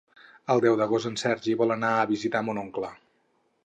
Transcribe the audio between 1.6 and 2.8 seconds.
vol anar a visitar mon